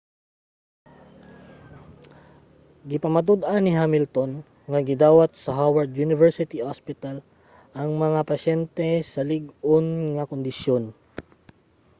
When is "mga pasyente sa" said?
8.03-9.21